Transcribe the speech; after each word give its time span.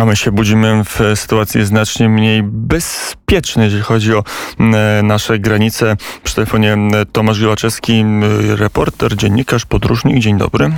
A 0.00 0.04
my 0.04 0.16
się 0.16 0.32
budzimy 0.32 0.84
w 0.84 1.00
sytuacji 1.14 1.64
znacznie 1.64 2.08
mniej 2.08 2.42
bezpiecznej, 2.42 3.64
jeżeli 3.64 3.82
chodzi 3.82 4.14
o 4.14 4.24
nasze 5.02 5.38
granice. 5.38 5.96
Przy 6.22 6.34
telefonie 6.34 6.76
Tomasz 7.12 7.38
Giłaczewski, 7.38 8.04
reporter, 8.56 9.16
dziennikarz, 9.16 9.66
podróżnik. 9.66 10.18
Dzień 10.18 10.38
dobry. 10.38 10.70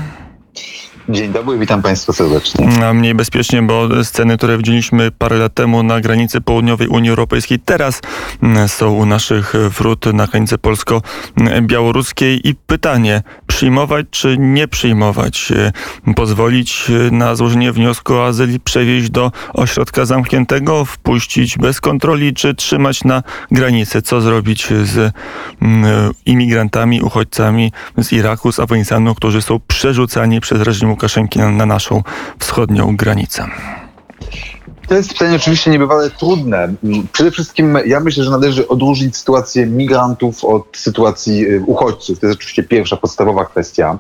Dzień 1.11 1.33
dobry, 1.33 1.59
witam 1.59 1.83
Państwa 1.83 2.13
serdecznie. 2.13 2.85
A 2.85 2.93
mniej 2.93 3.15
bezpiecznie, 3.15 3.63
bo 3.63 4.05
sceny, 4.05 4.37
które 4.37 4.57
widzieliśmy 4.57 5.11
parę 5.11 5.37
lat 5.37 5.55
temu 5.55 5.83
na 5.83 6.01
granicy 6.01 6.41
południowej 6.41 6.89
Unii 6.89 7.11
Europejskiej, 7.11 7.59
teraz 7.59 8.01
mm, 8.43 8.69
są 8.69 8.93
u 8.93 9.07
naszych 9.07 9.53
wrót 9.79 10.07
na 10.07 10.27
granicy 10.27 10.59
polsko-białoruskiej. 10.59 12.49
I 12.49 12.55
pytanie, 12.55 13.23
przyjmować 13.47 14.07
czy 14.11 14.37
nie 14.39 14.69
przyjmować? 14.69 15.53
Pozwolić 16.17 16.85
na 17.11 17.35
złożenie 17.35 17.73
wniosku 17.73 18.15
o 18.15 18.27
azyl 18.27 18.61
przewieźć 18.65 19.11
do 19.11 19.33
ośrodka 19.55 20.05
zamkniętego, 20.05 20.85
wpuścić 20.85 21.59
bez 21.59 21.81
kontroli, 21.81 22.35
czy 22.35 22.55
trzymać 22.55 23.05
na 23.05 23.23
granicy? 23.51 24.03
Co 24.03 24.21
zrobić 24.21 24.69
z 24.83 25.15
mm, 25.63 26.11
imigrantami, 26.27 27.03
uchodźcami 27.03 27.73
z 27.99 28.13
Iraku, 28.13 28.53
z 28.53 28.61
Afganistanu, 28.61 29.15
którzy 29.15 29.43
są 29.43 29.61
przerzucani 29.67 30.41
przez 30.41 30.61
reżim 30.61 30.91
Łukaszenki 31.01 31.39
na, 31.39 31.51
na 31.51 31.67
naszą 31.67 32.03
wschodnią 32.39 32.97
granicę? 32.97 33.47
To 34.89 34.95
jest 34.95 35.13
pytanie 35.13 35.37
oczywiście 35.37 35.71
niebywale 35.71 36.11
trudne. 36.11 36.75
Przede 37.13 37.31
wszystkim 37.31 37.79
ja 37.87 38.01
myślę, 38.01 38.25
że 38.25 38.31
należy 38.31 38.69
odróżnić 38.69 39.17
sytuację 39.17 39.67
migrantów 39.67 40.45
od 40.45 40.77
sytuacji 40.77 41.47
y, 41.47 41.63
uchodźców. 41.67 42.21
To 42.21 42.27
jest 42.27 42.39
oczywiście 42.39 42.63
pierwsza, 42.63 42.97
podstawowa 42.97 43.45
kwestia. 43.45 43.99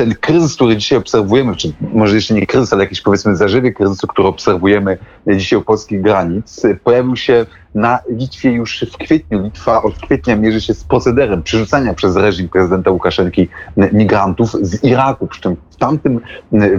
Ten 0.00 0.14
kryzys, 0.14 0.54
który 0.54 0.76
dzisiaj 0.76 0.98
obserwujemy, 0.98 1.56
czy 1.56 1.72
może 1.80 2.14
jeszcze 2.14 2.34
nie 2.34 2.46
kryzys, 2.46 2.72
ale 2.72 2.84
jakiś 2.84 3.00
powiedzmy 3.00 3.36
zażywy 3.36 3.72
kryzysu, 3.72 4.06
który 4.06 4.28
obserwujemy 4.28 4.98
dzisiaj 5.26 5.58
u 5.58 5.62
polskich 5.62 6.02
granic, 6.02 6.62
pojawił 6.84 7.16
się 7.16 7.46
na 7.74 7.98
Litwie 8.08 8.52
już 8.52 8.84
w 8.92 8.96
kwietniu. 8.96 9.42
Litwa 9.42 9.82
od 9.82 9.94
kwietnia 9.94 10.36
mierzy 10.36 10.60
się 10.60 10.74
z 10.74 10.84
procederem 10.84 11.42
przerzucania 11.42 11.94
przez 11.94 12.16
reżim 12.16 12.48
prezydenta 12.48 12.90
Łukaszenki 12.90 13.48
migrantów 13.92 14.56
z 14.60 14.84
Iraku. 14.84 15.26
Przy 15.26 15.40
czym 15.40 15.56
w 15.70 15.76
tamtym 15.76 16.20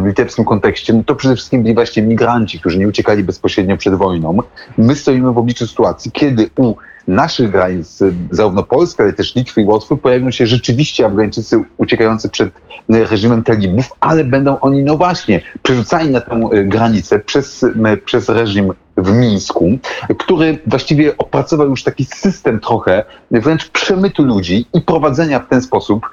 litewskim 0.05 0.45
kontekście 0.45 0.93
no 0.93 1.03
to 1.03 1.15
przede 1.15 1.35
wszystkim 1.35 1.63
byli 1.63 1.73
właśnie 1.73 2.03
migranci, 2.03 2.59
którzy 2.59 2.79
nie 2.79 2.87
uciekali 2.87 3.23
bezpośrednio 3.23 3.77
przed 3.77 3.95
wojną. 3.95 4.37
My 4.77 4.95
stoimy 4.95 5.33
w 5.33 5.37
obliczu 5.37 5.67
sytuacji, 5.67 6.11
kiedy 6.11 6.49
u 6.57 6.75
naszych 7.07 7.51
granic, 7.51 7.99
zarówno 8.31 8.63
Polska, 8.63 9.03
ale 9.03 9.13
też 9.13 9.35
Litwy 9.35 9.61
i 9.61 9.65
Łotwy, 9.65 9.97
pojawią 9.97 10.31
się 10.31 10.47
rzeczywiście 10.47 11.05
Afgańczycy 11.05 11.63
uciekający 11.77 12.29
przed 12.29 12.49
reżimem 12.89 13.43
talibów, 13.43 13.89
ale 13.99 14.23
będą 14.23 14.59
oni, 14.59 14.83
no 14.83 14.97
właśnie, 14.97 15.41
przerzucani 15.63 16.09
na 16.09 16.21
tę 16.21 16.49
granicę 16.65 17.19
przez, 17.19 17.65
przez 18.05 18.29
reżim 18.29 18.73
w 18.97 19.13
Mińsku, 19.13 19.77
który 20.19 20.57
właściwie 20.67 21.17
opracował 21.17 21.69
już 21.69 21.83
taki 21.83 22.05
system 22.05 22.59
trochę 22.59 23.03
wręcz 23.31 23.69
przemytu 23.69 24.23
ludzi 24.23 24.65
i 24.73 24.81
prowadzenia 24.81 25.39
w 25.39 25.49
ten 25.49 25.61
sposób 25.61 26.09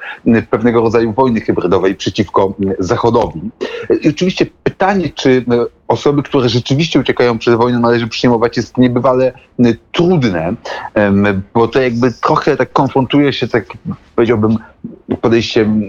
pewnego 0.50 0.80
rodzaju 0.80 1.12
wojny 1.12 1.40
hybrydowej 1.40 1.94
przeciwko 1.94 2.54
Zachodowi. 2.78 3.40
I 4.02 4.08
oczywiście 4.08 4.46
pytanie, 4.62 5.10
czy 5.14 5.44
osoby, 5.88 6.22
które 6.22 6.48
rzeczywiście 6.48 7.00
uciekają 7.00 7.38
przed 7.38 7.54
wojną, 7.54 7.80
należy 7.80 8.08
przyjmować, 8.08 8.56
jest 8.56 8.78
niebywale 8.78 9.32
trudne, 9.92 10.54
bo 11.54 11.68
to 11.68 11.80
jakby 11.80 12.12
trochę 12.12 12.56
tak 12.56 12.72
konfrontuje 12.72 13.32
się, 13.32 13.48
tak 13.48 13.64
powiedziałbym, 14.16 14.58
podejściem 15.20 15.82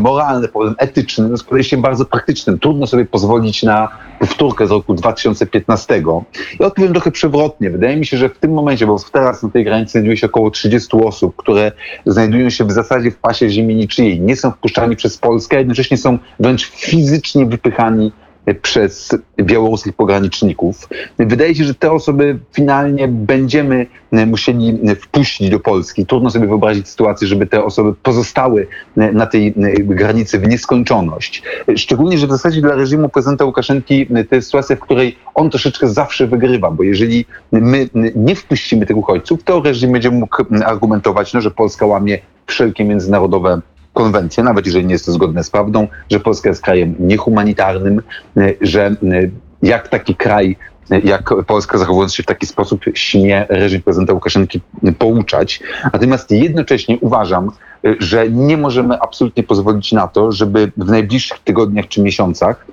moralnym, 0.00 0.50
etycznym, 0.78 1.38
z 1.38 1.42
podejściem 1.42 1.82
bardzo 1.82 2.04
praktycznym. 2.04 2.58
Trudno 2.58 2.86
sobie 2.86 3.04
pozwolić 3.04 3.62
na 3.62 3.88
powtórkę 4.18 4.66
z 4.66 4.70
roku 4.70 4.94
2015. 4.94 6.02
I 6.60 6.64
odpowiem 6.64 6.92
trochę 6.92 7.10
przewrotnie. 7.10 7.70
Wydaje 7.70 7.96
mi 7.96 8.06
się, 8.06 8.16
że 8.16 8.28
w 8.28 8.38
tym 8.38 8.52
momencie, 8.52 8.86
bo 8.86 8.96
teraz 9.12 9.42
na 9.42 9.48
tej 9.48 9.64
granicy 9.64 9.92
znajduje 9.92 10.16
się 10.16 10.26
około 10.26 10.50
30 10.50 10.96
osób, 11.04 11.36
które 11.36 11.72
znajdują 12.06 12.50
się 12.50 12.64
w 12.64 12.72
zasadzie 12.72 13.10
w 13.10 13.16
pasie 13.16 13.50
ziemi 13.50 13.74
niczyjej, 13.74 14.20
nie 14.20 14.36
są 14.36 14.50
wpuszczani 14.50 14.96
przez 14.96 15.18
Polskę, 15.18 15.56
a 15.56 15.58
jednocześnie 15.58 15.96
są 15.96 16.18
wręcz 16.40 16.66
fizycznie 16.66 17.46
wypychani 17.46 18.12
przez 18.62 19.16
białoruskich 19.42 19.92
pograniczników. 19.92 20.88
Wydaje 21.18 21.54
się, 21.54 21.64
że 21.64 21.74
te 21.74 21.92
osoby 21.92 22.38
finalnie 22.52 23.08
będziemy 23.08 23.86
musieli 24.26 24.80
wpuścić 25.00 25.50
do 25.50 25.60
Polski. 25.60 26.06
Trudno 26.06 26.30
sobie 26.30 26.46
wyobrazić 26.46 26.88
sytuację, 26.88 27.28
żeby 27.28 27.46
te 27.46 27.64
osoby 27.64 27.94
pozostały 28.02 28.66
na 28.96 29.26
tej 29.26 29.54
granicy 29.76 30.38
w 30.38 30.48
nieskończoność. 30.48 31.42
Szczególnie, 31.76 32.18
że 32.18 32.26
w 32.26 32.30
zasadzie 32.30 32.60
dla 32.60 32.74
reżimu 32.74 33.08
prezydenta 33.08 33.44
Łukaszenki 33.44 34.06
to 34.06 34.34
jest 34.34 34.48
sytuacja, 34.48 34.76
w 34.76 34.80
której 34.80 35.16
on 35.34 35.50
troszeczkę 35.50 35.88
zawsze 35.88 36.26
wygrywa, 36.26 36.70
bo 36.70 36.82
jeżeli 36.82 37.26
my 37.52 37.88
nie 38.14 38.36
wpuścimy 38.36 38.86
tych 38.86 38.96
uchodźców, 38.96 39.42
to 39.44 39.62
reżim 39.62 39.92
będzie 39.92 40.10
mógł 40.10 40.44
argumentować, 40.64 41.34
no, 41.34 41.40
że 41.40 41.50
Polska 41.50 41.86
łamie 41.86 42.18
wszelkie 42.46 42.84
międzynarodowe 42.84 43.60
konwencję, 43.96 44.44
nawet 44.44 44.66
jeżeli 44.66 44.86
nie 44.86 44.92
jest 44.92 45.06
to 45.06 45.12
zgodne 45.12 45.44
z 45.44 45.50
prawdą, 45.50 45.88
że 46.10 46.20
Polska 46.20 46.48
jest 46.48 46.62
krajem 46.62 46.94
niehumanitarnym, 46.98 48.02
e, 48.36 48.52
że 48.60 48.86
e, 48.86 48.94
jak 49.62 49.88
taki 49.88 50.14
kraj 50.14 50.56
e, 50.90 51.00
jak 51.00 51.34
Polska 51.46 51.78
zachowując 51.78 52.14
się 52.14 52.22
w 52.22 52.26
taki 52.26 52.46
sposób 52.46 52.84
śmie 52.94 53.46
reżim 53.48 53.82
prezydenta 53.82 54.12
Łukaszenki 54.12 54.60
pouczać. 54.98 55.60
Natomiast 55.92 56.30
jednocześnie 56.30 56.98
uważam, 57.00 57.50
że 57.98 58.30
nie 58.30 58.56
możemy 58.56 59.00
absolutnie 59.00 59.42
pozwolić 59.42 59.92
na 59.92 60.08
to, 60.08 60.32
żeby 60.32 60.72
w 60.76 60.90
najbliższych 60.90 61.38
tygodniach 61.38 61.88
czy 61.88 62.02
miesiącach 62.02 62.66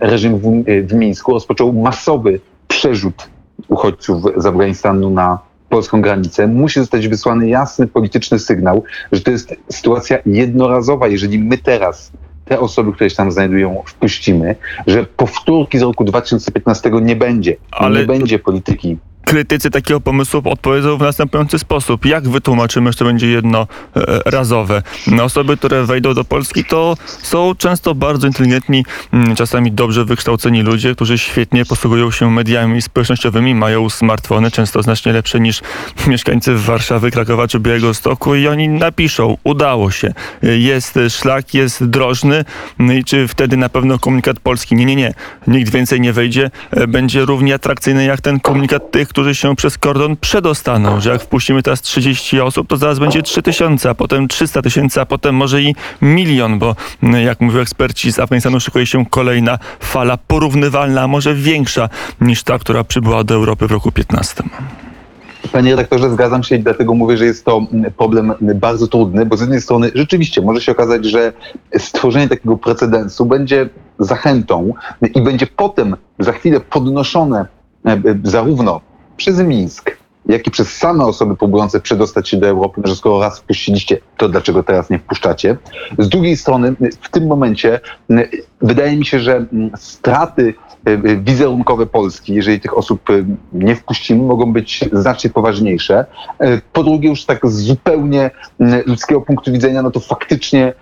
reżim 0.00 0.38
w, 0.38 0.64
w 0.86 0.92
Mińsku 0.92 1.32
rozpoczął 1.32 1.72
masowy 1.72 2.40
przerzut 2.68 3.28
uchodźców 3.68 4.22
z 4.36 4.46
Afganistanu 4.46 5.10
na 5.10 5.49
polską 5.70 6.02
granicę, 6.02 6.46
musi 6.46 6.80
zostać 6.80 7.08
wysłany 7.08 7.48
jasny 7.48 7.86
polityczny 7.86 8.38
sygnał, 8.38 8.84
że 9.12 9.20
to 9.20 9.30
jest 9.30 9.54
sytuacja 9.68 10.18
jednorazowa. 10.26 11.08
Jeżeli 11.08 11.38
my 11.38 11.58
teraz 11.58 12.12
te 12.44 12.60
osoby, 12.60 12.92
które 12.92 13.10
się 13.10 13.16
tam 13.16 13.32
znajdują, 13.32 13.82
wpuścimy, 13.86 14.56
że 14.86 15.06
powtórki 15.06 15.78
z 15.78 15.82
roku 15.82 16.04
2015 16.04 16.90
nie 17.02 17.16
będzie. 17.16 17.56
Ale... 17.70 18.00
Nie 18.00 18.06
będzie 18.06 18.38
polityki 18.38 18.98
krytycy 19.30 19.70
takiego 19.70 20.00
pomysłu 20.00 20.42
odpowiedzą 20.44 20.96
w 20.96 21.00
następujący 21.00 21.58
sposób. 21.58 22.06
Jak 22.06 22.28
wytłumaczymy, 22.28 22.92
że 22.92 22.98
to 22.98 23.04
będzie 23.04 23.26
jednorazowe? 23.28 24.82
Osoby, 25.22 25.56
które 25.56 25.84
wejdą 25.84 26.14
do 26.14 26.24
Polski, 26.24 26.64
to 26.64 26.96
są 27.22 27.54
często 27.54 27.94
bardzo 27.94 28.26
inteligentni, 28.26 28.84
mm, 29.12 29.36
czasami 29.36 29.72
dobrze 29.72 30.04
wykształceni 30.04 30.62
ludzie, 30.62 30.94
którzy 30.94 31.18
świetnie 31.18 31.64
posługują 31.64 32.10
się 32.10 32.30
mediami 32.30 32.82
społecznościowymi, 32.82 33.54
mają 33.54 33.90
smartfony, 33.90 34.50
często 34.50 34.82
znacznie 34.82 35.12
lepsze 35.12 35.40
niż 35.40 35.60
mieszkańcy 36.06 36.54
Warszawy, 36.54 37.10
Krakowa 37.10 37.48
czy 37.48 37.60
Białego 37.60 37.94
Stoku 37.94 38.34
i 38.34 38.48
oni 38.48 38.68
napiszą, 38.68 39.36
udało 39.44 39.90
się, 39.90 40.12
jest 40.42 40.98
szlak, 41.08 41.54
jest 41.54 41.84
drożny 41.84 42.44
no 42.78 42.92
i 42.92 43.04
czy 43.04 43.28
wtedy 43.28 43.56
na 43.56 43.68
pewno 43.68 43.98
komunikat 43.98 44.40
polski, 44.40 44.74
nie, 44.74 44.84
nie, 44.84 44.96
nie, 44.96 45.14
nikt 45.46 45.72
więcej 45.72 46.00
nie 46.00 46.12
wejdzie, 46.12 46.50
będzie 46.88 47.24
równie 47.24 47.54
atrakcyjny 47.54 48.04
jak 48.04 48.20
ten 48.20 48.40
komunikat 48.40 48.90
tych, 48.90 49.08
którzy 49.08 49.19
się 49.34 49.56
przez 49.56 49.78
kordon 49.78 50.16
przedostaną, 50.16 51.00
że 51.00 51.10
jak 51.10 51.22
wpuścimy 51.22 51.62
teraz 51.62 51.82
30 51.82 52.40
osób, 52.40 52.68
to 52.68 52.76
zaraz 52.76 52.98
będzie 52.98 53.22
3000, 53.22 53.90
a 53.90 53.94
potem 53.94 54.28
300 54.28 54.62
tysięcy, 54.62 55.00
a 55.00 55.06
potem 55.06 55.34
może 55.34 55.62
i 55.62 55.74
milion, 56.02 56.58
bo 56.58 56.76
mm, 57.02 57.24
jak 57.24 57.40
mówią 57.40 57.60
eksperci 57.60 58.12
z 58.12 58.18
Afganistanu, 58.18 58.60
szykuje 58.60 58.86
się 58.86 59.06
kolejna 59.06 59.58
fala 59.80 60.16
porównywalna, 60.16 61.02
a 61.02 61.08
może 61.08 61.34
większa 61.34 61.88
niż 62.20 62.42
ta, 62.42 62.58
która 62.58 62.84
przybyła 62.84 63.24
do 63.24 63.34
Europy 63.34 63.66
w 63.66 63.70
roku 63.70 63.92
15. 63.92 64.42
Panie 65.52 65.70
redaktorze, 65.70 66.10
zgadzam 66.10 66.42
się 66.42 66.56
i 66.56 66.60
dlatego 66.60 66.94
mówię, 66.94 67.16
że 67.16 67.24
jest 67.24 67.44
to 67.44 67.66
mm, 67.72 67.92
problem 67.92 68.34
bardzo 68.54 68.86
trudny, 68.86 69.26
bo 69.26 69.36
z 69.36 69.40
jednej 69.40 69.60
strony 69.60 69.90
rzeczywiście 69.94 70.42
może 70.42 70.60
się 70.60 70.72
okazać, 70.72 71.04
że 71.04 71.32
stworzenie 71.78 72.28
takiego 72.28 72.56
precedensu 72.56 73.26
będzie 73.26 73.68
zachętą 73.98 74.72
i 75.14 75.22
będzie 75.22 75.46
potem 75.46 75.96
za 76.18 76.32
chwilę 76.32 76.60
podnoszone 76.60 77.46
e, 77.86 77.90
e, 77.92 78.00
zarówno 78.24 78.80
przez 79.20 79.40
Mińsk, 79.40 79.96
jak 80.26 80.46
i 80.46 80.50
przez 80.50 80.76
same 80.76 81.04
osoby 81.04 81.36
próbujące 81.36 81.80
przedostać 81.80 82.28
się 82.28 82.36
do 82.36 82.46
Europy, 82.46 82.80
że 82.84 82.96
skoro 82.96 83.20
raz 83.20 83.38
wpuściliście, 83.38 83.98
to 84.16 84.28
dlaczego 84.28 84.62
teraz 84.62 84.90
nie 84.90 84.98
wpuszczacie? 84.98 85.56
Z 85.98 86.08
drugiej 86.08 86.36
strony, 86.36 86.74
w 87.00 87.08
tym 87.08 87.26
momencie 87.26 87.80
wydaje 88.60 88.96
mi 88.96 89.06
się, 89.06 89.20
że 89.20 89.46
straty 89.76 90.54
e, 90.84 90.96
wizerunkowe 91.16 91.86
Polski, 91.86 92.34
jeżeli 92.34 92.60
tych 92.60 92.78
osób 92.78 93.00
nie 93.52 93.76
wpuścimy, 93.76 94.22
mogą 94.22 94.52
być 94.52 94.84
znacznie 94.92 95.30
poważniejsze. 95.30 96.04
Po 96.72 96.84
drugie, 96.84 97.08
już 97.08 97.24
tak 97.24 97.46
zupełnie 97.46 98.30
ludzkiego 98.86 99.20
punktu 99.20 99.52
widzenia, 99.52 99.82
no 99.82 99.90
to 99.90 100.00
faktycznie 100.00 100.72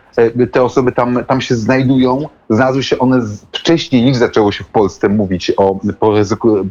te 0.53 0.63
osoby 0.63 0.93
tam, 0.93 1.25
tam 1.25 1.41
się 1.41 1.55
znajdują. 1.55 2.29
Znalazły 2.51 2.83
się 2.83 2.99
one 2.99 3.21
wcześniej 3.53 4.03
niż 4.03 4.17
zaczęło 4.17 4.53
się 4.53 4.65
w 4.65 4.69
Polsce 4.69 5.09
mówić 5.09 5.53
o 5.57 5.81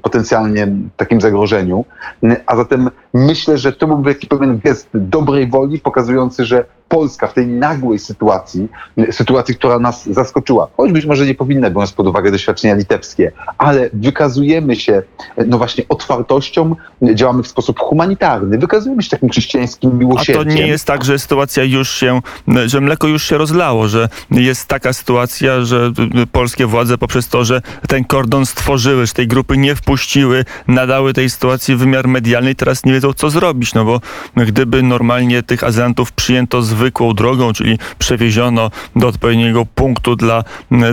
potencjalnie 0.02 0.68
takim 0.98 1.22
zagrożeniu. 1.22 1.86
A 2.46 2.56
zatem 2.56 2.90
myślę, 3.14 3.58
że 3.58 3.74
to 3.74 3.88
byłby 3.88 4.10
jakiś 4.10 4.30
pewien 4.30 4.60
gest 4.60 4.90
dobrej 4.94 5.48
woli, 5.48 5.80
pokazujący, 5.80 6.46
że 6.46 6.66
Polska 6.88 7.28
w 7.28 7.34
tej 7.34 7.48
nagłej 7.48 8.00
sytuacji, 8.00 8.68
sytuacji, 9.12 9.56
która 9.56 9.80
nas 9.80 10.06
zaskoczyła, 10.06 10.68
choć 10.78 10.92
być 10.92 11.06
może 11.06 11.26
nie 11.26 11.36
powinna, 11.36 11.70
biorąc 11.70 11.92
pod 11.92 12.08
uwagę 12.08 12.32
doświadczenia 12.32 12.76
litewskie, 12.76 13.32
ale 13.58 13.90
wykazujemy 13.94 14.76
się, 14.76 15.04
no 15.48 15.58
właśnie, 15.58 15.84
otwartością, 15.90 16.76
działamy 17.14 17.44
w 17.44 17.48
sposób 17.48 17.80
humanitarny, 17.80 18.58
wykazujemy 18.58 19.04
się 19.04 19.10
takim 19.10 19.30
chrześcijańskim 19.30 19.92
A 19.92 19.94
miłosierdziem. 19.94 20.46
to 20.46 20.54
nie 20.54 20.68
jest 20.68 20.86
tak, 20.86 21.06
że 21.06 21.20
sytuacja 21.20 21.64
już 21.64 21.90
się, 21.90 22.22
że 22.66 22.82
mleko 22.82 23.08
już 23.08 23.24
się 23.24 23.38
rozlało, 23.38 23.88
że 23.88 24.10
jest 24.32 24.68
taka 24.68 24.94
sytuacja, 24.94 25.62
że 25.62 25.92
polskie 26.32 26.66
władze 26.66 26.98
poprzez 26.98 27.28
to, 27.28 27.46
że 27.46 27.62
ten 27.88 28.04
kordon 28.04 28.46
stworzyły, 28.46 29.06
że 29.08 29.14
tej 29.14 29.28
grupy 29.28 29.58
nie 29.58 29.76
wpuściły, 29.76 30.46
nadały 30.68 31.14
tej 31.14 31.30
sytuacji 31.30 31.76
wymiar 31.76 32.08
medialny 32.08 32.52
i 32.52 32.56
teraz 32.56 32.86
nie 32.86 32.94
wiedzą, 32.94 33.14
co 33.14 33.30
zrobić, 33.30 33.74
no 33.74 33.86
bo 33.86 34.02
gdyby 34.36 34.84
normalnie 34.84 35.44
tych 35.44 35.64
azylantów 35.64 36.12
przyjęto 36.12 36.62
zwykłą 36.78 37.14
drogą, 37.14 37.54
czyli 37.54 37.80
przewieziono 38.00 38.72
do 38.96 39.08
odpowiedniego 39.08 39.66
punktu 39.66 40.16
dla, 40.16 40.44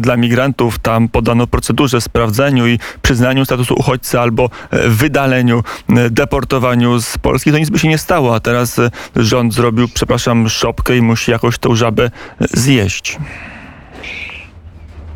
dla 0.01 0.17
migrantów, 0.17 0.79
tam 0.79 1.09
podano 1.09 1.47
procedurze, 1.47 2.01
sprawdzeniu 2.01 2.67
i 2.67 2.79
przyznaniu 3.03 3.45
statusu 3.45 3.75
uchodźcy 3.75 4.21
albo 4.21 4.51
e, 4.71 4.89
wydaleniu, 4.89 5.63
e, 5.89 6.11
deportowaniu 6.11 7.01
z 7.01 7.19
Polski, 7.19 7.53
to 7.53 7.59
nic 7.59 7.71
by 7.71 7.79
się 7.79 7.89
nie 7.89 7.99
stało, 7.99 8.35
a 8.35 8.41
teraz 8.41 8.79
e, 8.79 8.91
rząd 9.17 9.55
zrobił, 9.55 9.89
przepraszam, 9.95 10.49
szopkę 10.49 10.97
i 10.97 11.03
musi 11.03 11.31
jakoś 11.31 11.59
tą 11.59 11.75
żabę 11.77 12.05
e, 12.05 12.11
zjeść. 12.53 13.19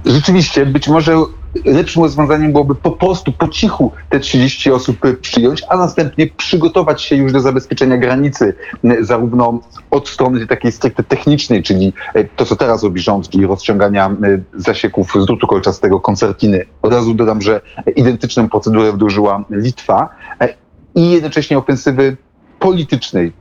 Rzeczywiście, 0.08 0.66
być 0.66 0.88
może 0.88 1.16
lepszym 1.64 2.02
rozwiązaniem 2.02 2.52
byłoby 2.52 2.74
po 2.74 2.90
prostu 2.90 3.32
po 3.32 3.48
cichu 3.48 3.92
te 4.08 4.20
30 4.20 4.70
osób 4.70 4.96
przyjąć, 5.20 5.62
a 5.68 5.76
następnie 5.76 6.26
przygotować 6.26 7.02
się 7.02 7.16
już 7.16 7.32
do 7.32 7.40
zabezpieczenia 7.40 7.96
granicy, 7.96 8.54
zarówno 9.00 9.60
od 9.90 10.08
strony 10.08 10.46
takiej 10.46 10.72
stricte 10.72 11.02
technicznej, 11.02 11.62
czyli 11.62 11.92
e, 12.14 12.24
to, 12.24 12.44
co 12.44 12.56
teraz 12.56 12.82
robi 12.82 13.00
rząd, 13.00 13.28
czyli 13.28 13.46
rozciągania 13.46 14.16
zasieków 14.54 15.12
z 15.22 15.26
drutu 15.26 15.46
kolczastego, 15.46 16.00
koncertiny. 16.00 16.64
Od 16.82 16.92
razu 16.92 17.14
dodam, 17.14 17.42
że 17.42 17.60
identyczną 17.96 18.48
procedurę 18.48 18.92
wdrożyła 18.92 19.44
Litwa 19.50 20.08
e, 20.40 20.54
i 20.94 21.10
jednocześnie 21.10 21.58
ofensywy 21.58 22.16
politycznej, 22.58 23.32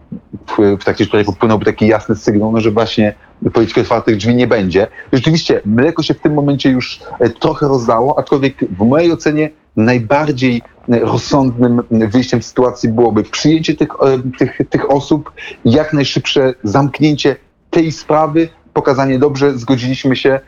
w, 0.47 0.77
w 0.79 0.83
trakcie 0.83 1.05
której 1.05 1.25
popłynąłby 1.25 1.65
taki 1.65 1.87
jasny 1.87 2.15
sygnał, 2.15 2.51
no, 2.51 2.61
że 2.61 2.71
właśnie 2.71 3.15
polityki 3.53 3.81
otwartych 3.81 4.17
drzwi 4.17 4.35
nie 4.35 4.47
będzie. 4.47 4.87
Rzeczywiście 5.13 5.61
mleko 5.65 6.03
się 6.03 6.13
w 6.13 6.19
tym 6.19 6.33
momencie 6.33 6.69
już 6.69 6.99
e, 7.19 7.29
trochę 7.29 7.67
rozdało, 7.67 8.19
aczkolwiek 8.19 8.55
w 8.77 8.85
mojej 8.85 9.11
ocenie 9.11 9.49
najbardziej 9.75 10.61
e, 10.89 10.99
rozsądnym 10.99 11.81
wyjściem 11.91 12.41
z 12.41 12.45
sytuacji 12.45 12.89
byłoby 12.89 13.23
przyjęcie 13.23 13.75
tych, 13.75 13.89
e, 13.89 14.37
tych, 14.37 14.57
tych 14.69 14.91
osób, 14.91 15.31
jak 15.65 15.93
najszybsze 15.93 16.53
zamknięcie 16.63 17.35
tej 17.69 17.91
sprawy, 17.91 18.49
pokazanie 18.73 19.19
dobrze, 19.19 19.57
zgodziliśmy 19.57 20.15
się. 20.15 20.39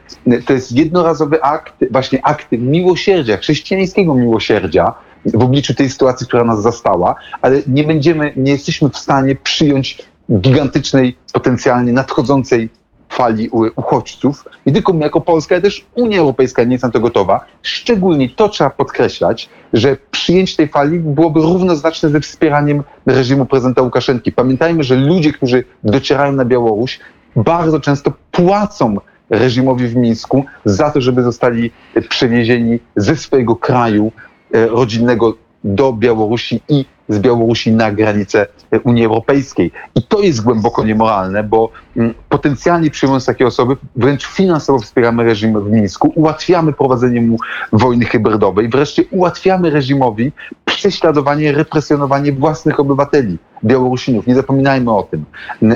To 0.45 0.53
jest 0.53 0.71
jednorazowy 0.71 1.43
akt, 1.43 1.73
właśnie 1.91 2.25
akt 2.25 2.47
miłosierdzia, 2.51 3.37
chrześcijańskiego 3.37 4.15
miłosierdzia 4.15 4.93
w 5.25 5.43
obliczu 5.43 5.73
tej 5.73 5.89
sytuacji, 5.89 6.27
która 6.27 6.43
nas 6.43 6.61
zastała, 6.61 7.15
ale 7.41 7.61
nie 7.67 7.83
będziemy, 7.83 8.33
nie 8.35 8.51
jesteśmy 8.51 8.89
w 8.89 8.97
stanie 8.97 9.35
przyjąć 9.35 10.01
gigantycznej, 10.31 11.17
potencjalnie 11.33 11.93
nadchodzącej 11.93 12.69
fali 13.09 13.49
uchodźców. 13.75 14.45
Nie 14.65 14.73
tylko 14.73 14.93
my 14.93 15.03
jako 15.03 15.21
Polska, 15.21 15.55
ale 15.55 15.61
też 15.61 15.85
Unia 15.95 16.19
Europejska 16.19 16.63
nie 16.63 16.71
jest 16.71 16.83
na 16.83 16.91
to 16.91 16.99
gotowa. 16.99 17.45
Szczególnie 17.61 18.29
to 18.29 18.49
trzeba 18.49 18.69
podkreślać, 18.69 19.49
że 19.73 19.97
przyjęcie 20.11 20.57
tej 20.57 20.67
fali 20.67 20.99
byłoby 20.99 21.41
równoznaczne 21.41 22.09
ze 22.09 22.19
wspieraniem 22.19 22.83
reżimu 23.05 23.45
prezydenta 23.45 23.81
Łukaszenki. 23.81 24.31
Pamiętajmy, 24.31 24.83
że 24.83 24.95
ludzie, 24.95 25.33
którzy 25.33 25.63
docierają 25.83 26.31
na 26.31 26.45
Białoruś, 26.45 26.99
bardzo 27.35 27.79
często 27.79 28.13
płacą 28.31 28.97
reżimowi 29.29 29.87
w 29.87 29.95
Mińsku 29.95 30.45
za 30.65 30.91
to, 30.91 31.01
żeby 31.01 31.23
zostali 31.23 31.71
przewiezieni 32.09 32.79
ze 32.95 33.15
swojego 33.15 33.55
kraju 33.55 34.11
e, 34.53 34.67
rodzinnego 34.67 35.33
do 35.63 35.93
Białorusi 35.93 36.61
i 36.69 36.85
z 37.09 37.19
Białorusi 37.19 37.71
na 37.71 37.91
granicę 37.91 38.47
e, 38.71 38.79
Unii 38.79 39.05
Europejskiej. 39.05 39.71
I 39.95 40.03
to 40.03 40.21
jest 40.21 40.43
głęboko 40.43 40.83
niemoralne, 40.83 41.43
bo 41.43 41.69
mm, 41.97 42.13
potencjalnie 42.29 42.91
przyjmując 42.91 43.25
takie 43.25 43.47
osoby, 43.47 43.77
wręcz 43.95 44.25
finansowo 44.25 44.79
wspieramy 44.79 45.23
reżim 45.23 45.63
w 45.63 45.71
Mińsku, 45.71 46.11
ułatwiamy 46.15 46.73
prowadzenie 46.73 47.21
mu 47.21 47.37
wojny 47.73 48.05
hybrydowej, 48.05 48.69
wreszcie 48.69 49.03
ułatwiamy 49.11 49.69
reżimowi 49.69 50.31
prześladowanie, 50.65 51.51
represjonowanie 51.51 52.33
własnych 52.33 52.79
obywateli, 52.79 53.37
Białorusinów. 53.63 54.27
Nie 54.27 54.35
zapominajmy 54.35 54.91
o 54.91 55.03
tym. 55.03 55.25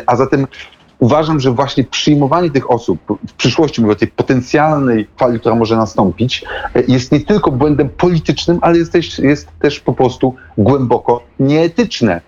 A 0.05 0.15
zatem 0.15 0.47
uważam, 0.99 1.39
że 1.39 1.51
właśnie 1.51 1.83
przyjmowanie 1.83 2.51
tych 2.51 2.71
osób 2.71 2.99
w 3.27 3.33
przyszłości, 3.33 3.81
mówię 3.81 3.93
o 3.93 3.95
tej 3.95 4.07
potencjalnej 4.07 5.07
fali, 5.17 5.39
która 5.39 5.55
może 5.55 5.77
nastąpić, 5.77 6.45
jest 6.87 7.11
nie 7.11 7.19
tylko 7.19 7.51
błędem 7.51 7.89
politycznym, 7.89 8.59
ale 8.61 8.77
jest 8.77 8.91
też, 8.91 9.19
jest 9.19 9.47
też 9.59 9.79
po 9.79 9.93
prostu 9.93 10.35
głęboko 10.57 11.23
nieetyczne. 11.39 12.21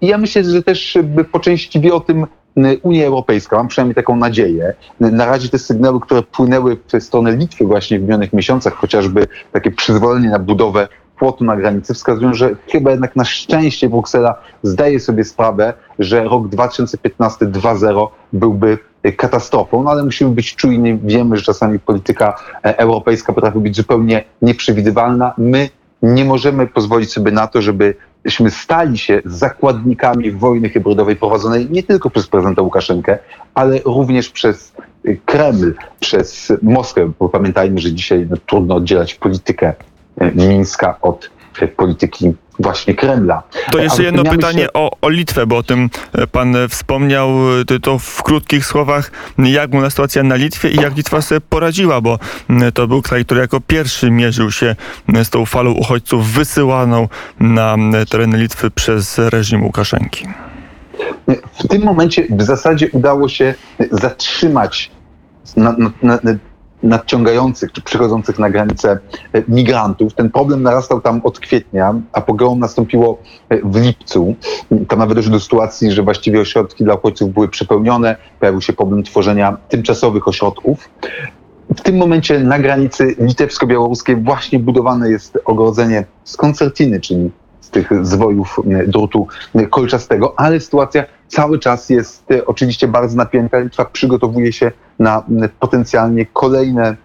I 0.00 0.06
ja 0.06 0.18
myślę, 0.18 0.44
że 0.44 0.62
też 0.62 0.98
po 1.32 1.40
części 1.40 1.80
wie 1.80 1.94
o 1.94 2.00
tym 2.00 2.26
m, 2.56 2.66
Unia 2.82 3.06
Europejska, 3.06 3.56
mam 3.56 3.68
przynajmniej 3.68 3.94
taką 3.94 4.16
nadzieję. 4.16 4.74
Na 5.00 5.26
razie 5.26 5.48
te 5.48 5.58
sygnały, 5.58 6.00
które 6.00 6.22
płynęły 6.22 6.76
w 6.92 7.02
stronę 7.02 7.36
Litwy 7.36 7.66
właśnie 7.66 7.98
w 7.98 8.02
minionych 8.02 8.32
miesiącach, 8.32 8.74
chociażby 8.74 9.26
takie 9.52 9.70
przyzwolenie 9.70 10.28
na 10.28 10.38
budowę 10.38 10.88
płotu 11.20 11.44
na 11.44 11.56
granicy 11.56 11.94
wskazują, 11.94 12.34
że 12.34 12.50
chyba 12.68 12.90
jednak 12.90 13.16
na 13.16 13.24
szczęście 13.24 13.88
Bruksela 13.88 14.34
zdaje 14.62 15.00
sobie 15.00 15.24
sprawę, 15.24 15.72
że 15.98 16.24
rok 16.24 16.48
2015 16.48 17.46
2.0 17.46 18.08
byłby 18.32 18.78
katastrofą, 19.16 19.82
no 19.82 19.90
ale 19.90 20.04
musimy 20.04 20.30
być 20.30 20.54
czujni. 20.54 20.98
Wiemy, 21.04 21.36
że 21.36 21.42
czasami 21.42 21.78
polityka 21.78 22.34
e, 22.64 22.78
europejska 22.78 23.32
potrafi 23.32 23.58
być 23.58 23.76
zupełnie 23.76 24.24
nieprzewidywalna. 24.42 25.34
My 25.38 25.68
nie 26.02 26.24
możemy 26.24 26.66
pozwolić 26.66 27.12
sobie 27.12 27.32
na 27.32 27.46
to, 27.46 27.62
żebyśmy 27.62 28.50
stali 28.50 28.98
się 28.98 29.22
zakładnikami 29.24 30.30
wojny 30.30 30.68
hybrydowej 30.68 31.16
prowadzonej 31.16 31.70
nie 31.70 31.82
tylko 31.82 32.10
przez 32.10 32.26
prezydenta 32.26 32.62
Łukaszenkę, 32.62 33.18
ale 33.54 33.78
również 33.84 34.30
przez 34.30 34.72
y, 35.06 35.20
Kreml, 35.24 35.74
przez 36.00 36.52
Moskwę, 36.62 37.12
bo 37.18 37.28
pamiętajmy, 37.28 37.80
że 37.80 37.92
dzisiaj 37.92 38.26
no, 38.30 38.36
trudno 38.46 38.74
oddzielać 38.74 39.14
politykę 39.14 39.66
e, 39.68 39.74
Mińska 40.34 40.96
od 41.02 41.30
e, 41.60 41.68
polityki 41.68 42.34
właśnie 42.60 42.94
Kremla. 42.94 43.42
To 43.72 43.78
jeszcze 43.78 43.96
Ale 43.98 44.04
jedno 44.04 44.24
pytanie 44.24 44.72
o, 44.74 44.90
o 45.00 45.08
Litwę, 45.08 45.46
bo 45.46 45.56
o 45.56 45.62
tym 45.62 45.90
e, 46.12 46.26
pan 46.26 46.56
e, 46.56 46.68
wspomniał, 46.68 47.30
e, 47.60 47.80
to- 47.80 47.98
w 47.98 48.22
krótkich 48.22 48.66
słowach, 48.66 49.10
jak 49.38 49.70
była 49.70 49.90
sytuacja 49.90 50.22
na 50.22 50.34
Litwie 50.34 50.70
i 50.70 50.76
jak 50.76 50.96
Litwa 50.96 51.22
sobie 51.22 51.40
poradziła, 51.40 52.00
bo 52.00 52.18
to 52.74 52.86
był 52.86 53.02
kraj, 53.02 53.24
który 53.24 53.40
jako 53.40 53.60
pierwszy 53.60 54.10
mierzył 54.10 54.50
się 54.50 54.76
z 55.24 55.30
tą 55.30 55.46
falą 55.46 55.70
uchodźców 55.70 56.26
wysyłaną 56.26 57.08
na 57.40 57.76
tereny 58.10 58.38
Litwy 58.38 58.70
przez 58.70 59.18
reżim 59.18 59.64
Łukaszenki. 59.64 60.26
W 61.52 61.68
tym 61.68 61.82
momencie 61.84 62.26
w 62.30 62.42
zasadzie 62.42 62.88
udało 62.92 63.28
się 63.28 63.54
zatrzymać 63.90 64.90
na, 65.56 65.76
na, 66.02 66.18
na, 66.22 66.32
nadciągających 66.82 67.72
czy 67.72 67.82
przychodzących 67.82 68.38
na 68.38 68.50
granicę 68.50 68.98
e, 69.32 69.42
migrantów. 69.48 70.14
Ten 70.14 70.30
problem 70.30 70.62
narastał 70.62 71.00
tam 71.00 71.20
od 71.24 71.40
kwietnia, 71.40 71.94
a 72.12 72.20
pogromu 72.20 72.56
nastąpiło 72.56 73.18
e, 73.48 73.58
w 73.64 73.76
lipcu. 73.76 74.34
Tam 74.88 74.98
nawet 74.98 75.16
doszło 75.16 75.32
do 75.32 75.40
sytuacji, 75.40 75.92
że 75.92 76.02
właściwie 76.02 76.40
ośrodki 76.40 76.84
dla 76.84 76.94
uchodźców 76.94 77.32
były 77.32 77.48
przepełnione, 77.48 78.16
pojawił 78.40 78.60
się 78.60 78.72
problem 78.72 79.02
tworzenia 79.02 79.56
tymczasowych 79.68 80.28
ośrodków. 80.28 80.88
W 81.76 81.80
tym 81.80 81.96
momencie 81.96 82.40
na 82.40 82.58
granicy 82.58 83.14
litewsko-białoruskiej 83.18 84.24
właśnie 84.24 84.58
budowane 84.58 85.10
jest 85.10 85.38
ogrodzenie 85.44 86.04
z 86.24 86.36
koncertiny, 86.36 87.00
czyli 87.00 87.30
z 87.70 87.72
tych 87.72 88.06
zwojów 88.06 88.60
drutu 88.86 89.26
kolczastego, 89.70 90.34
ale 90.36 90.60
sytuacja 90.60 91.04
cały 91.28 91.58
czas 91.58 91.90
jest 91.90 92.30
e, 92.30 92.46
oczywiście 92.46 92.88
bardzo 92.88 93.16
napięta. 93.16 93.58
Litwa 93.58 93.84
przygotowuje 93.84 94.52
się 94.52 94.72
na 94.98 95.24
potencjalnie 95.60 96.26
kolejne 96.26 96.96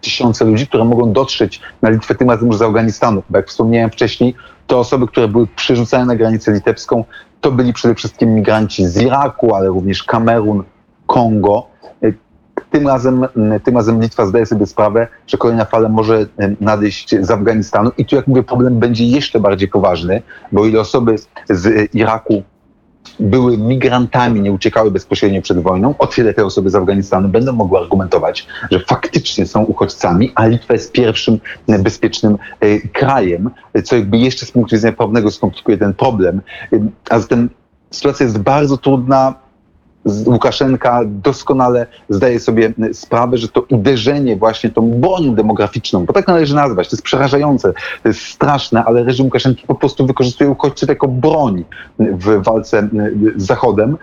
tysiące 0.00 0.44
ludzi, 0.44 0.66
które 0.66 0.84
mogą 0.84 1.12
dotrzeć 1.12 1.60
na 1.82 1.90
Litwę, 1.90 2.14
tym 2.14 2.30
razem 2.30 2.46
już 2.46 2.56
z 2.56 2.62
Afganistanu. 2.62 3.22
Bo 3.30 3.38
jak 3.38 3.48
wspomniałem 3.48 3.90
wcześniej, 3.90 4.34
te 4.66 4.76
osoby, 4.76 5.06
które 5.06 5.28
były 5.28 5.46
przerzucane 5.56 6.04
na 6.04 6.16
granicę 6.16 6.52
litewską, 6.52 7.04
to 7.40 7.52
byli 7.52 7.72
przede 7.72 7.94
wszystkim 7.94 8.34
migranci 8.34 8.86
z 8.86 9.02
Iraku, 9.02 9.54
ale 9.54 9.68
również 9.68 10.04
Kamerun, 10.04 10.64
Kongo. 11.06 11.66
Tym 12.76 12.86
razem, 12.88 13.26
tym 13.64 13.76
razem 13.76 14.00
Litwa 14.00 14.26
zdaje 14.26 14.46
sobie 14.46 14.66
sprawę, 14.66 15.08
że 15.26 15.38
kolejna 15.38 15.64
fala 15.64 15.88
może 15.88 16.26
nadejść 16.60 17.14
z 17.20 17.30
Afganistanu 17.30 17.90
i 17.98 18.04
tu, 18.04 18.16
jak 18.16 18.26
mówię, 18.26 18.42
problem 18.42 18.78
będzie 18.78 19.04
jeszcze 19.04 19.40
bardziej 19.40 19.68
poważny, 19.68 20.22
bo 20.52 20.66
ile 20.66 20.80
osoby 20.80 21.16
z 21.50 21.66
e, 21.66 21.84
Iraku 21.84 22.42
były 23.20 23.58
migrantami, 23.58 24.40
nie 24.40 24.52
uciekały 24.52 24.90
bezpośrednio 24.90 25.42
przed 25.42 25.58
wojną, 25.58 25.94
o 25.98 26.06
tyle 26.06 26.34
te 26.34 26.44
osoby 26.44 26.70
z 26.70 26.74
Afganistanu 26.74 27.28
będą 27.28 27.52
mogły 27.52 27.78
argumentować, 27.78 28.46
że 28.70 28.80
faktycznie 28.80 29.46
są 29.46 29.64
uchodźcami, 29.64 30.32
a 30.34 30.46
Litwa 30.46 30.72
jest 30.72 30.92
pierwszym 30.92 31.38
bezpiecznym 31.68 32.38
e, 32.60 32.80
krajem, 32.80 33.50
co 33.84 33.96
jakby 33.96 34.18
jeszcze 34.18 34.46
z 34.46 34.52
punktu 34.52 34.76
widzenia 34.76 34.96
prawnego 34.96 35.30
skomplikuje 35.30 35.78
ten 35.78 35.94
problem. 35.94 36.40
E, 36.72 36.78
A 37.10 37.18
zatem 37.18 37.50
sytuacja 37.90 38.24
jest 38.24 38.38
bardzo 38.38 38.76
trudna 38.76 39.45
Łukaszenka 40.26 41.00
doskonale 41.04 41.86
zdaje 42.08 42.40
sobie 42.40 42.72
sprawę, 42.92 43.38
że 43.38 43.48
to 43.48 43.64
uderzenie 43.70 44.36
właśnie 44.36 44.70
tą 44.70 44.90
bronią 44.90 45.34
demograficzną, 45.34 46.04
bo 46.04 46.12
tak 46.12 46.26
należy 46.28 46.54
nazwać, 46.54 46.88
to 46.88 46.96
jest 46.96 47.04
przerażające, 47.04 47.72
to 48.02 48.08
jest 48.08 48.20
straszne, 48.20 48.84
ale 48.84 49.04
reżim 49.04 49.24
Łukaszenki 49.24 49.66
po 49.66 49.74
prostu 49.74 50.06
wykorzystuje 50.06 50.50
uchodźców 50.50 50.88
jako 50.88 51.08
broń 51.08 51.64
w 51.98 52.42
walce 52.42 52.88
z 53.36 53.46
Zachodem, 53.46 53.96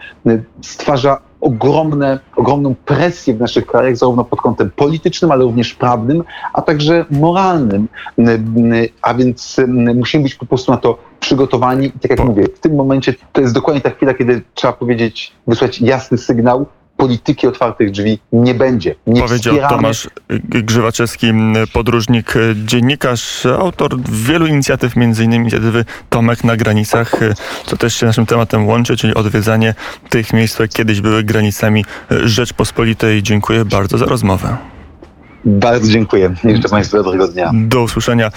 stwarza 0.61 1.17
ogromne, 1.43 2.19
ogromną 2.35 2.75
presję 2.85 3.33
w 3.33 3.39
naszych 3.39 3.65
krajach, 3.65 3.97
zarówno 3.97 4.25
pod 4.25 4.41
kątem 4.41 4.71
politycznym, 4.75 5.31
ale 5.31 5.43
również 5.43 5.73
prawnym, 5.73 6.23
a 6.53 6.61
także 6.61 7.05
moralnym. 7.11 7.87
A 9.01 9.13
więc 9.13 9.57
musimy 9.95 10.23
być 10.23 10.35
po 10.35 10.45
prostu 10.45 10.71
na 10.71 10.77
to 10.77 10.97
przygotowani. 11.19 11.87
I 11.87 11.99
tak 11.99 12.11
jak 12.11 12.23
mówię, 12.23 12.45
w 12.55 12.59
tym 12.59 12.75
momencie 12.75 13.13
to 13.31 13.41
jest 13.41 13.53
dokładnie 13.53 13.81
ta 13.81 13.89
chwila, 13.89 14.13
kiedy 14.13 14.41
trzeba 14.53 14.73
powiedzieć, 14.73 15.33
wysłać 15.47 15.81
jasny 15.81 16.17
sygnał, 16.17 16.65
polityki 16.97 17.47
otwartych 17.47 17.91
drzwi 17.91 18.19
nie 18.31 18.53
będzie. 18.53 18.95
Nie 19.07 19.21
Powiedział 19.21 19.53
wspieramy 19.53 19.75
Tomasz 19.75 20.09
Grzywaczewski, 20.43 21.27
podróżnik, 21.73 22.33
dziennikarz, 22.65 23.45
autor 23.45 24.01
wielu 24.11 24.47
inicjatyw, 24.47 24.95
innymi 24.95 25.35
inicjatywy 25.35 25.85
Tomek 26.09 26.43
na 26.43 26.57
granicach, 26.57 27.11
co 27.65 27.77
też 27.77 27.95
się 27.95 28.05
naszym 28.05 28.25
tematem 28.25 28.67
łączy, 28.67 28.97
czyli 28.97 29.13
odwiedzanie 29.13 29.75
tych 30.09 30.33
miejsc, 30.33 30.53
które 30.53 30.67
kiedyś 30.67 31.01
były 31.01 31.23
granicami 31.23 31.85
Rzeczpospolitej. 32.09 33.23
Dziękuję 33.23 33.65
bardzo 33.65 33.97
za 33.97 34.05
rozmowę. 34.05 34.57
Bardzo 35.45 35.91
dziękuję. 35.91 36.35
Życzę 36.55 36.69
Państwu 36.69 36.97
dobrego 36.97 37.27
dnia. 37.27 37.51
Do 37.53 37.81
usłyszenia. 37.81 38.31